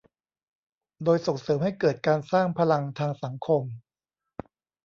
[1.03, 3.63] โดยส่งเสริมให้เกิดการสร้างพลังทางสังคม